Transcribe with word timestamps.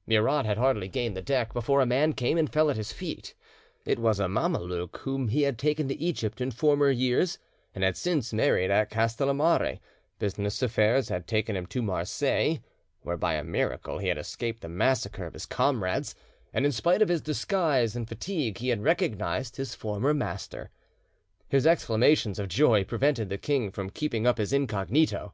]Murat 0.08 0.44
had 0.44 0.58
hardly 0.58 0.88
gained 0.88 1.16
the 1.16 1.22
deck 1.22 1.52
before 1.52 1.80
a 1.80 1.86
man 1.86 2.12
came 2.12 2.36
and 2.38 2.52
fell 2.52 2.68
at 2.70 2.76
his 2.76 2.92
feet: 2.92 3.34
it 3.84 4.00
was 4.00 4.18
a 4.18 4.26
Mameluke 4.28 4.96
whom 5.02 5.28
he 5.28 5.42
had 5.42 5.60
taken 5.60 5.86
to 5.86 5.94
Egypt 6.00 6.40
in 6.40 6.50
former 6.50 6.90
years, 6.90 7.38
and 7.72 7.84
had 7.84 7.96
since 7.96 8.32
married 8.32 8.68
at 8.72 8.90
Castellamare; 8.90 9.78
business 10.18 10.60
affairs 10.60 11.08
had 11.08 11.28
taken 11.28 11.54
him 11.54 11.66
to 11.66 11.82
Marseilles, 11.82 12.58
where 13.02 13.16
by 13.16 13.34
a 13.34 13.44
miracle 13.44 13.98
he 13.98 14.08
had 14.08 14.18
escaped 14.18 14.60
the 14.62 14.68
massacre 14.68 15.24
of 15.26 15.34
his 15.34 15.46
comrades, 15.46 16.16
and 16.52 16.66
in 16.66 16.72
spite 16.72 17.00
of 17.00 17.08
his 17.08 17.22
disguise 17.22 17.94
and 17.94 18.08
fatigue 18.08 18.58
he 18.58 18.70
had 18.70 18.82
recognised 18.82 19.54
his 19.54 19.76
former 19.76 20.12
master. 20.12 20.70
His 21.48 21.64
exclamations 21.64 22.40
of 22.40 22.48
joy 22.48 22.82
prevented 22.82 23.28
the 23.28 23.38
king 23.38 23.70
from 23.70 23.90
keeping 23.90 24.26
up 24.26 24.38
his 24.38 24.52
incognito. 24.52 25.32